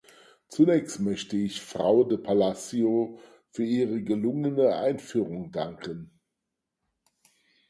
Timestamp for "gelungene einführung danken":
4.01-6.19